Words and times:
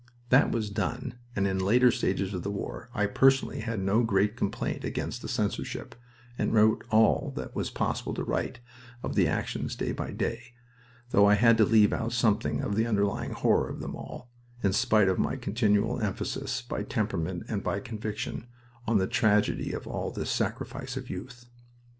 That 0.29 0.51
was 0.51 0.71
done, 0.71 1.19
and 1.35 1.45
in 1.45 1.59
later 1.59 1.91
stages 1.91 2.33
of 2.33 2.41
the 2.41 2.49
war 2.49 2.89
I 2.91 3.05
personally 3.05 3.59
had 3.59 3.79
no 3.79 4.01
great 4.01 4.35
complaint 4.35 4.83
against 4.83 5.21
the 5.21 5.27
censorship, 5.27 5.93
and 6.39 6.55
wrote 6.55 6.83
all 6.89 7.31
that 7.35 7.55
was 7.55 7.69
possible 7.69 8.15
to 8.15 8.23
write 8.23 8.61
of 9.03 9.13
the 9.13 9.27
actions 9.27 9.75
day 9.75 9.91
by 9.91 10.09
day, 10.09 10.55
though 11.11 11.27
I 11.27 11.35
had 11.35 11.55
to 11.59 11.65
leave 11.65 11.93
out 11.93 12.13
something 12.13 12.61
of 12.61 12.75
the 12.75 12.87
underlying 12.87 13.33
horror 13.33 13.69
of 13.69 13.79
them 13.79 13.95
all, 13.95 14.31
in 14.63 14.73
spite 14.73 15.07
of 15.07 15.19
my 15.19 15.35
continual 15.35 15.99
emphasis, 15.99 16.63
by 16.63 16.81
temperament 16.81 17.43
and 17.47 17.63
by 17.63 17.79
conviction, 17.79 18.47
on 18.87 18.97
the 18.97 19.05
tragedy 19.05 19.71
of 19.71 19.85
all 19.85 20.09
this 20.09 20.31
sacrifice 20.31 20.97
of 20.97 21.11
youth. 21.11 21.45